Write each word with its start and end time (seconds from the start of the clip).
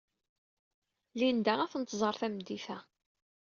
Linda 1.19 1.53
ad 1.61 1.69
tent-tẓer 1.71 2.15
tameddit-a. 2.19 2.77